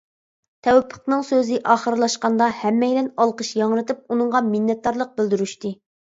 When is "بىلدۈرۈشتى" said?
5.21-5.73